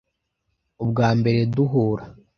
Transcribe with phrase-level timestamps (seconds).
[0.83, 2.03] Ubwa mbere duhura